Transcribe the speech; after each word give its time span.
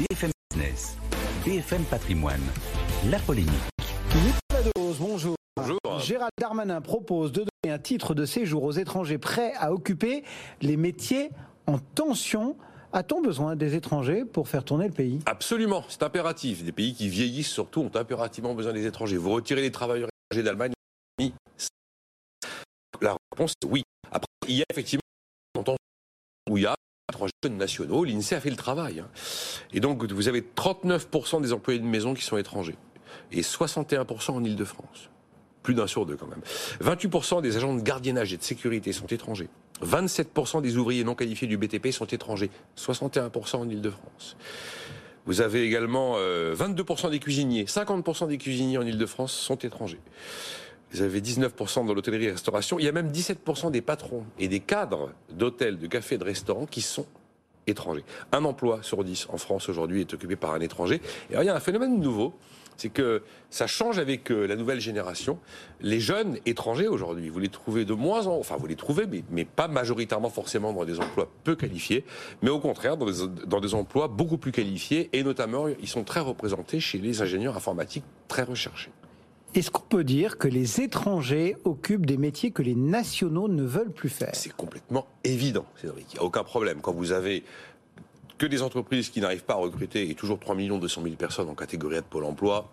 BFM 0.00 0.30
Business, 0.50 0.96
BFM 1.44 1.84
Patrimoine, 1.84 2.40
la 3.10 3.18
polémique. 3.18 3.50
bonjour. 4.98 5.36
Bonjour. 5.56 5.78
Gérald 5.98 6.30
Darmanin 6.40 6.80
propose 6.80 7.32
de 7.32 7.40
donner 7.40 7.74
un 7.74 7.78
titre 7.78 8.14
de 8.14 8.24
séjour 8.24 8.62
aux 8.62 8.72
étrangers 8.72 9.18
prêts 9.18 9.52
à 9.58 9.74
occuper 9.74 10.24
les 10.62 10.78
métiers 10.78 11.28
en 11.66 11.78
tension. 11.78 12.56
A-t-on 12.94 13.20
besoin 13.20 13.56
des 13.56 13.74
étrangers 13.74 14.24
pour 14.24 14.48
faire 14.48 14.64
tourner 14.64 14.86
le 14.86 14.94
pays? 14.94 15.18
Absolument, 15.26 15.84
c'est 15.90 16.02
impératif. 16.02 16.64
Des 16.64 16.72
pays 16.72 16.94
qui 16.94 17.10
vieillissent 17.10 17.50
surtout 17.50 17.82
ont 17.82 17.94
impérativement 17.94 18.54
besoin 18.54 18.72
des 18.72 18.86
étrangers. 18.86 19.18
Vous 19.18 19.32
retirez 19.32 19.60
les 19.60 19.70
travailleurs 19.70 20.08
étrangers 20.30 20.44
d'Allemagne, 20.44 20.72
la 23.02 23.16
réponse 23.32 23.52
est 23.62 23.66
oui. 23.66 23.82
Après, 24.10 24.26
il 24.48 24.56
y 24.56 24.62
a 24.62 24.66
effectivement 24.70 25.02
où 26.48 26.56
il 26.56 26.62
y 26.62 26.66
a 26.66 26.74
trois 27.10 27.28
jeunes 27.44 27.56
nationaux, 27.56 28.04
l'INSEE 28.04 28.36
a 28.36 28.40
fait 28.40 28.50
le 28.50 28.56
travail. 28.56 29.00
hein. 29.00 29.08
Et 29.72 29.80
donc, 29.80 30.04
vous 30.10 30.28
avez 30.28 30.42
39% 30.42 31.40
des 31.40 31.52
employés 31.52 31.80
de 31.80 31.84
maison 31.84 32.14
qui 32.14 32.22
sont 32.22 32.36
étrangers 32.36 32.76
et 33.32 33.42
61% 33.42 34.32
en 34.32 34.44
Ile-de-France. 34.44 35.10
Plus 35.62 35.74
d'un 35.74 35.86
sur 35.86 36.06
deux 36.06 36.16
quand 36.16 36.26
même. 36.26 36.40
28% 36.82 37.42
des 37.42 37.56
agents 37.56 37.74
de 37.74 37.82
gardiennage 37.82 38.32
et 38.32 38.36
de 38.36 38.42
sécurité 38.42 38.92
sont 38.92 39.06
étrangers. 39.06 39.48
27% 39.84 40.62
des 40.62 40.76
ouvriers 40.76 41.04
non 41.04 41.14
qualifiés 41.14 41.48
du 41.48 41.58
BTP 41.58 41.90
sont 41.90 42.06
étrangers. 42.06 42.50
61% 42.78 43.56
en 43.56 43.68
Ile-de-France. 43.68 44.36
Vous 45.26 45.42
avez 45.42 45.64
également 45.64 46.14
euh, 46.16 46.54
22% 46.54 47.10
des 47.10 47.18
cuisiniers. 47.18 47.64
50% 47.64 48.28
des 48.28 48.38
cuisiniers 48.38 48.78
en 48.78 48.86
Ile-de-France 48.86 49.32
sont 49.32 49.56
étrangers. 49.56 50.00
Vous 50.92 51.02
avez 51.02 51.20
19% 51.20 51.86
dans 51.86 51.94
l'hôtellerie 51.94 52.26
et 52.26 52.30
restauration. 52.32 52.78
Il 52.78 52.84
y 52.84 52.88
a 52.88 52.92
même 52.92 53.10
17% 53.10 53.70
des 53.70 53.80
patrons 53.80 54.24
et 54.38 54.48
des 54.48 54.60
cadres 54.60 55.10
d'hôtels, 55.30 55.78
de 55.78 55.86
cafés, 55.86 56.18
de 56.18 56.24
restaurants 56.24 56.66
qui 56.66 56.80
sont 56.80 57.06
étrangers. 57.66 58.04
Un 58.32 58.44
emploi 58.44 58.80
sur 58.82 59.04
10 59.04 59.28
en 59.30 59.38
France 59.38 59.68
aujourd'hui 59.68 60.00
est 60.00 60.14
occupé 60.14 60.36
par 60.36 60.52
un 60.52 60.60
étranger. 60.60 61.00
Et 61.30 61.36
il 61.36 61.44
y 61.44 61.48
a 61.48 61.54
un 61.54 61.60
phénomène 61.60 62.00
nouveau, 62.00 62.34
c'est 62.76 62.88
que 62.88 63.22
ça 63.50 63.66
change 63.66 63.98
avec 63.98 64.32
euh, 64.32 64.46
la 64.46 64.56
nouvelle 64.56 64.80
génération. 64.80 65.38
Les 65.80 66.00
jeunes 66.00 66.38
étrangers 66.46 66.88
aujourd'hui, 66.88 67.28
vous 67.28 67.38
les 67.38 67.48
trouvez 67.48 67.84
de 67.84 67.92
moins 67.92 68.26
en... 68.26 68.38
Enfin, 68.38 68.56
vous 68.56 68.66
les 68.66 68.76
trouvez, 68.76 69.06
mais, 69.06 69.22
mais 69.30 69.44
pas 69.44 69.68
majoritairement 69.68 70.30
forcément 70.30 70.72
dans 70.72 70.84
des 70.84 70.98
emplois 70.98 71.30
peu 71.44 71.54
qualifiés, 71.54 72.04
mais 72.42 72.50
au 72.50 72.58
contraire 72.58 72.96
dans 72.96 73.06
des, 73.06 73.28
dans 73.46 73.60
des 73.60 73.74
emplois 73.74 74.08
beaucoup 74.08 74.38
plus 74.38 74.52
qualifiés, 74.52 75.10
et 75.12 75.22
notamment, 75.22 75.68
ils 75.68 75.88
sont 75.88 76.04
très 76.04 76.20
représentés 76.20 76.80
chez 76.80 76.98
les 76.98 77.22
ingénieurs 77.22 77.56
informatiques 77.56 78.04
très 78.28 78.42
recherchés. 78.42 78.90
Est-ce 79.52 79.70
qu'on 79.70 79.82
peut 79.82 80.04
dire 80.04 80.38
que 80.38 80.46
les 80.46 80.80
étrangers 80.80 81.56
occupent 81.64 82.06
des 82.06 82.16
métiers 82.16 82.52
que 82.52 82.62
les 82.62 82.76
nationaux 82.76 83.48
ne 83.48 83.64
veulent 83.64 83.90
plus 83.90 84.08
faire? 84.08 84.30
C'est 84.34 84.54
complètement 84.54 85.06
évident, 85.24 85.66
Cédric. 85.80 86.06
Il 86.12 86.14
n'y 86.14 86.20
a 86.20 86.22
aucun 86.22 86.44
problème. 86.44 86.80
Quand 86.80 86.92
vous 86.92 87.10
avez 87.10 87.42
que 88.38 88.46
des 88.46 88.62
entreprises 88.62 89.10
qui 89.10 89.20
n'arrivent 89.20 89.44
pas 89.44 89.54
à 89.54 89.56
recruter 89.56 90.08
et 90.08 90.14
toujours 90.14 90.38
3 90.38 90.54
200 90.54 91.02
000 91.02 91.14
personnes 91.16 91.48
en 91.48 91.54
catégorie 91.54 91.96
A 91.96 92.00
de 92.00 92.06
Pôle 92.06 92.24
emploi, 92.24 92.70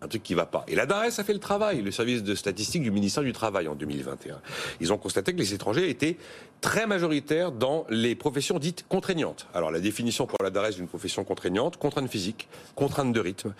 un 0.00 0.08
truc 0.08 0.22
qui 0.22 0.34
va 0.34 0.46
pas. 0.46 0.64
Et 0.66 0.74
la 0.74 0.86
DARES 0.86 1.18
a 1.18 1.24
fait 1.24 1.32
le 1.32 1.40
travail, 1.40 1.82
le 1.82 1.90
service 1.90 2.22
de 2.22 2.34
statistique 2.34 2.82
du 2.82 2.90
ministère 2.90 3.22
du 3.22 3.32
Travail 3.32 3.68
en 3.68 3.74
2021. 3.74 4.40
Ils 4.80 4.92
ont 4.92 4.98
constaté 4.98 5.32
que 5.32 5.38
les 5.38 5.54
étrangers 5.54 5.90
étaient 5.90 6.16
très 6.60 6.86
majoritaires 6.86 7.52
dans 7.52 7.84
les 7.90 8.14
professions 8.14 8.58
dites 8.58 8.86
contraignantes. 8.88 9.46
Alors 9.54 9.70
la 9.70 9.80
définition 9.80 10.26
pour 10.26 10.38
la 10.42 10.50
DARES 10.50 10.74
d'une 10.76 10.88
profession 10.88 11.24
contraignante, 11.24 11.76
contrainte 11.76 12.08
physique, 12.08 12.48
contrainte 12.76 13.12
de 13.12 13.20
rythme, 13.20 13.54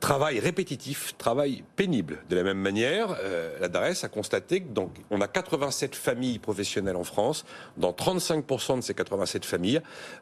travail 0.00 0.40
répétitif, 0.40 1.14
travail 1.18 1.62
pénible. 1.76 2.18
De 2.28 2.36
la 2.36 2.42
même 2.42 2.58
manière, 2.58 3.16
euh, 3.20 3.56
la 3.60 3.68
DARES 3.68 4.02
a 4.02 4.08
constaté 4.08 4.62
que 4.62 4.68
donc 4.68 4.90
on 5.10 5.20
a 5.20 5.28
87 5.28 5.94
familles 5.94 6.38
professionnelles 6.38 6.96
en 6.96 7.04
France. 7.04 7.44
Dans 7.76 7.92
35% 7.92 8.76
de 8.76 8.80
ces 8.80 8.94
87 8.94 9.44
familles, 9.44 9.80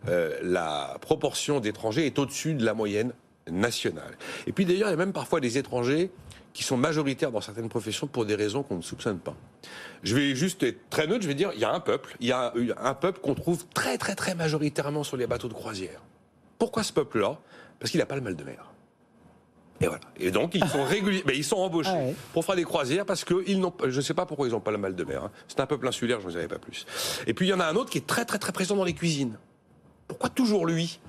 euh, 0.08 0.36
la 0.42 0.98
proportion 1.00 1.60
d'étrangers 1.60 2.06
est 2.06 2.18
au-dessus 2.18 2.54
de 2.54 2.64
la 2.64 2.74
moyenne 2.74 3.12
nationale. 3.50 4.18
Et 4.46 4.52
puis 4.52 4.66
d'ailleurs, 4.66 4.88
il 4.88 4.92
y 4.92 4.94
a 4.94 4.96
même 4.96 5.12
parfois 5.12 5.40
des 5.40 5.56
étrangers 5.56 6.10
qui 6.52 6.64
sont 6.64 6.76
majoritaires 6.76 7.30
dans 7.30 7.40
certaines 7.40 7.68
professions 7.68 8.08
pour 8.08 8.26
des 8.26 8.34
raisons 8.34 8.62
qu'on 8.62 8.78
ne 8.78 8.82
soupçonne 8.82 9.18
pas. 9.18 9.36
Je 10.02 10.16
vais 10.16 10.34
juste 10.34 10.62
être 10.64 10.90
très 10.90 11.06
neutre, 11.06 11.22
je 11.22 11.28
vais 11.28 11.34
dire, 11.34 11.52
il 11.54 11.60
y 11.60 11.64
a 11.64 11.72
un 11.72 11.80
peuple, 11.80 12.16
il 12.20 12.26
y 12.26 12.32
a 12.32 12.52
un 12.82 12.94
peuple 12.94 13.20
qu'on 13.20 13.34
trouve 13.34 13.64
très 13.74 13.96
très 13.96 14.14
très 14.14 14.34
majoritairement 14.34 15.04
sur 15.04 15.16
les 15.16 15.26
bateaux 15.26 15.48
de 15.48 15.54
croisière. 15.54 16.02
Pourquoi 16.58 16.82
ce 16.82 16.92
peuple-là? 16.92 17.38
Parce 17.78 17.92
qu'il 17.92 18.00
n'a 18.00 18.06
pas 18.06 18.16
le 18.16 18.22
mal 18.22 18.34
de 18.34 18.42
mer. 18.42 18.72
Et 19.80 19.86
voilà. 19.86 20.00
Et 20.18 20.30
donc 20.30 20.54
ils 20.54 20.66
sont 20.66 20.82
réguliers, 20.88 21.22
mais 21.26 21.36
ils 21.36 21.44
sont 21.44 21.56
embauchés 21.56 21.90
Ah 21.92 21.98
ouais. 21.98 22.14
pour 22.32 22.44
faire 22.44 22.56
des 22.56 22.64
croisières 22.64 23.06
parce 23.06 23.24
que 23.24 23.44
ils 23.46 23.60
n'ont, 23.60 23.72
je 23.86 23.96
ne 23.96 24.00
sais 24.00 24.14
pas 24.14 24.26
pourquoi 24.26 24.48
ils 24.48 24.52
n'ont 24.52 24.60
pas 24.60 24.72
le 24.72 24.78
mal 24.78 24.94
de 24.96 25.04
mer. 25.04 25.24
hein. 25.24 25.30
C'est 25.46 25.60
un 25.60 25.66
peuple 25.66 25.86
insulaire, 25.86 26.20
je 26.20 26.26
ne 26.26 26.32
savais 26.32 26.48
pas 26.48 26.58
plus. 26.58 26.84
Et 27.26 27.34
puis 27.34 27.46
il 27.46 27.50
y 27.50 27.52
en 27.54 27.60
a 27.60 27.66
un 27.66 27.76
autre 27.76 27.90
qui 27.90 27.98
est 27.98 28.06
très 28.06 28.24
très 28.24 28.38
très 28.38 28.52
présent 28.52 28.74
dans 28.76 28.84
les 28.84 28.94
cuisines. 28.94 29.38
Pourquoi 30.08 30.30
toujours 30.30 30.66
lui? 30.66 31.00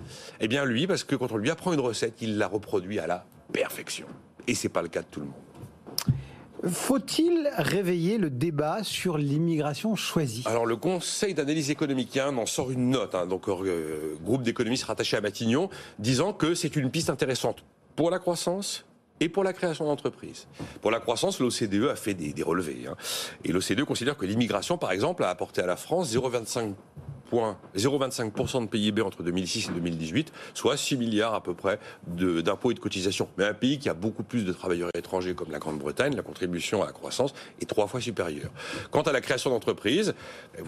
Eh 0.41 0.47
bien 0.47 0.65
lui, 0.65 0.85
parce 0.85 1.03
que 1.03 1.15
quand 1.15 1.31
on 1.31 1.37
lui 1.37 1.49
apprend 1.49 1.71
une 1.73 1.79
recette, 1.79 2.15
il 2.21 2.37
la 2.37 2.47
reproduit 2.47 2.99
à 2.99 3.07
la 3.07 3.25
perfection. 3.53 4.05
Et 4.47 4.53
c'est 4.55 4.69
pas 4.69 4.81
le 4.81 4.89
cas 4.89 5.01
de 5.01 5.07
tout 5.09 5.21
le 5.21 5.25
monde. 5.27 5.35
Faut-il 6.67 7.49
réveiller 7.55 8.17
le 8.17 8.29
débat 8.29 8.83
sur 8.83 9.17
l'immigration 9.17 9.95
choisie? 9.95 10.43
Alors 10.45 10.65
le 10.65 10.75
Conseil 10.75 11.33
d'analyse 11.33 11.71
économique 11.71 12.17
hein, 12.17 12.35
en 12.37 12.45
sort 12.45 12.69
une 12.71 12.89
note, 12.89 13.15
hein, 13.15 13.25
donc 13.25 13.47
euh, 13.47 14.17
groupe 14.21 14.43
d'économistes 14.43 14.83
rattaché 14.83 15.15
à 15.15 15.21
Matignon, 15.21 15.69
disant 15.99 16.33
que 16.33 16.53
c'est 16.55 16.75
une 16.75 16.91
piste 16.91 17.09
intéressante 17.09 17.63
pour 17.99 18.11
la 18.11 18.19
croissance 18.19 18.85
et 19.19 19.27
pour 19.27 19.43
la 19.43 19.51
création 19.51 19.83
d'entreprises. 19.83 20.47
Pour 20.81 20.89
la 20.89 21.01
croissance, 21.01 21.41
l'OCDE 21.41 21.89
a 21.91 21.97
fait 21.97 22.13
des, 22.13 22.31
des 22.31 22.43
relevés. 22.43 22.87
hein. 22.89 22.95
Et 23.43 23.51
l'OCDE 23.51 23.83
considère 23.83 24.15
que 24.15 24.25
l'immigration, 24.25 24.77
par 24.77 24.93
exemple, 24.93 25.21
a 25.25 25.29
apporté 25.29 25.61
à 25.61 25.65
la 25.65 25.75
France 25.75 26.07
0,25 26.09 26.45
points- 26.45 26.73
0,25% 27.31 28.61
de 28.61 28.67
PIB 28.67 29.01
entre 29.01 29.23
2006 29.23 29.69
et 29.69 29.71
2018, 29.73 30.31
soit 30.53 30.77
6 30.77 30.97
milliards 30.97 31.33
à 31.33 31.43
peu 31.43 31.53
près 31.53 31.79
d'impôts 32.07 32.71
et 32.71 32.73
de 32.73 32.79
cotisations. 32.79 33.27
Mais 33.37 33.45
un 33.45 33.53
pays 33.53 33.79
qui 33.79 33.89
a 33.89 33.93
beaucoup 33.93 34.23
plus 34.23 34.45
de 34.45 34.53
travailleurs 34.53 34.89
étrangers 34.95 35.33
comme 35.33 35.51
la 35.51 35.59
Grande-Bretagne, 35.59 36.15
la 36.15 36.21
contribution 36.21 36.81
à 36.83 36.85
la 36.85 36.91
croissance 36.91 37.33
est 37.61 37.65
trois 37.65 37.87
fois 37.87 38.01
supérieure. 38.01 38.51
Quant 38.91 39.01
à 39.01 39.11
la 39.11 39.21
création 39.21 39.49
d'entreprises, 39.49 40.13
eh, 40.57 40.61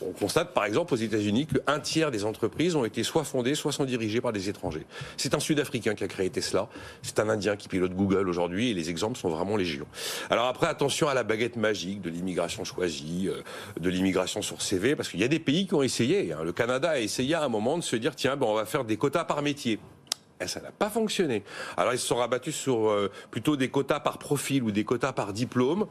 on 0.00 0.12
constate 0.12 0.54
par 0.54 0.64
exemple 0.64 0.94
aux 0.94 0.98
États-Unis 0.98 1.46
qu'un 1.46 1.80
tiers 1.80 2.10
des 2.10 2.24
entreprises 2.24 2.76
ont 2.76 2.84
été 2.84 3.02
soit 3.02 3.24
fondées, 3.24 3.54
soit 3.54 3.72
sont 3.72 3.84
dirigées 3.84 4.20
par 4.20 4.32
des 4.32 4.48
étrangers. 4.48 4.86
C'est 5.16 5.34
un 5.34 5.40
Sud-Africain 5.40 5.94
qui 5.94 6.04
a 6.04 6.08
créé 6.08 6.30
Tesla, 6.30 6.68
c'est 7.02 7.18
un 7.18 7.28
Indien 7.28 7.56
qui 7.56 7.68
pilote 7.68 7.92
Google 7.92 8.28
aujourd'hui, 8.28 8.70
et 8.70 8.74
les 8.74 8.90
exemples 8.90 9.18
sont 9.18 9.28
vraiment 9.28 9.56
légion. 9.56 9.86
Alors 10.30 10.46
après, 10.46 10.66
attention 10.66 11.08
à 11.08 11.14
la 11.14 11.22
baguette 11.22 11.56
magique 11.56 12.00
de 12.00 12.10
l'immigration 12.10 12.64
choisie, 12.64 13.28
euh, 13.28 13.42
de 13.80 13.90
l'immigration 13.90 14.42
sur 14.42 14.62
CV, 14.62 14.96
parce 14.96 15.08
qu'il 15.08 15.20
y 15.20 15.24
a 15.24 15.28
des 15.28 15.38
pays 15.38 15.66
qui 15.66 15.74
ont 15.74 15.82
essayé. 15.82 16.07
Hein. 16.16 16.42
Le 16.44 16.52
Canada 16.52 16.90
a 16.90 16.98
essayé 16.98 17.34
à 17.34 17.44
un 17.44 17.48
moment 17.48 17.78
de 17.78 17.82
se 17.82 17.96
dire, 17.96 18.14
tiens, 18.14 18.38
on 18.40 18.54
va 18.54 18.64
faire 18.64 18.84
des 18.84 18.96
quotas 18.96 19.24
par 19.24 19.42
métier. 19.42 19.78
Et 20.40 20.46
ça 20.46 20.60
n'a 20.60 20.70
pas 20.70 20.90
fonctionné. 20.90 21.42
Alors 21.76 21.92
ils 21.92 21.98
se 21.98 22.06
sont 22.06 22.16
rabattus 22.16 22.54
sur 22.54 22.88
euh, 22.88 23.10
plutôt 23.30 23.56
des 23.56 23.68
quotas 23.68 24.00
par 24.00 24.18
profil 24.18 24.62
ou 24.62 24.70
des 24.70 24.84
quotas 24.84 25.12
par 25.12 25.32
diplôme. 25.32 25.86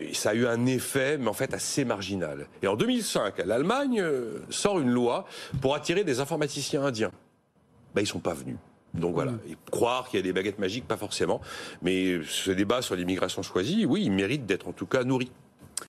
Et 0.00 0.14
ça 0.14 0.30
a 0.30 0.34
eu 0.34 0.46
un 0.46 0.66
effet, 0.66 1.18
mais 1.18 1.28
en 1.28 1.32
fait 1.32 1.52
assez 1.54 1.84
marginal. 1.84 2.46
Et 2.62 2.66
en 2.66 2.76
2005, 2.76 3.38
l'Allemagne 3.44 4.00
euh, 4.00 4.38
sort 4.50 4.80
une 4.80 4.90
loi 4.90 5.24
pour 5.60 5.74
attirer 5.74 6.04
des 6.04 6.20
informaticiens 6.20 6.84
indiens. 6.84 7.12
Ben, 7.94 8.02
ils 8.02 8.06
sont 8.06 8.20
pas 8.20 8.34
venus. 8.34 8.56
Donc 8.92 9.14
voilà, 9.14 9.32
Et 9.48 9.56
croire 9.72 10.08
qu'il 10.08 10.18
y 10.18 10.20
a 10.20 10.22
des 10.22 10.32
baguettes 10.32 10.60
magiques, 10.60 10.86
pas 10.86 10.96
forcément. 10.96 11.40
Mais 11.82 12.20
ce 12.24 12.52
débat 12.52 12.80
sur 12.80 12.94
l'immigration 12.94 13.42
choisie, 13.42 13.86
oui, 13.86 14.04
il 14.04 14.12
mérite 14.12 14.46
d'être 14.46 14.68
en 14.68 14.72
tout 14.72 14.86
cas 14.86 15.02
nourri. 15.02 15.32